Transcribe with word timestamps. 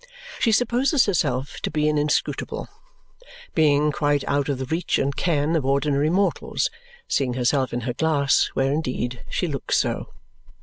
She 0.39 0.51
supposes 0.51 1.05
herself 1.05 1.59
to 1.61 1.69
be 1.69 1.87
an 1.87 1.99
inscrutable 1.99 2.67
Being, 3.53 3.91
quite 3.91 4.23
out 4.27 4.49
of 4.49 4.57
the 4.57 4.65
reach 4.65 4.97
and 4.97 5.15
ken 5.15 5.55
of 5.55 5.63
ordinary 5.63 6.09
mortals 6.09 6.71
seeing 7.07 7.35
herself 7.35 7.71
in 7.71 7.81
her 7.81 7.93
glass, 7.93 8.49
where 8.55 8.71
indeed 8.71 9.23
she 9.29 9.45
looks 9.45 9.77
so. 9.77 10.09